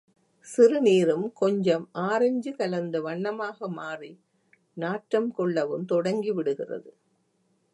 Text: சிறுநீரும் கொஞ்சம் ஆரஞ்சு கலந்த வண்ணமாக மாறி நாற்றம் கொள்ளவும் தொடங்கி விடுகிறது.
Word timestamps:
சிறுநீரும் 0.47 1.25
கொஞ்சம் 1.33 1.89
ஆரஞ்சு 1.91 2.51
கலந்த 2.55 3.01
வண்ணமாக 3.01 3.67
மாறி 3.69 4.11
நாற்றம் 4.77 5.31
கொள்ளவும் 5.31 5.85
தொடங்கி 5.85 6.31
விடுகிறது. 6.31 6.91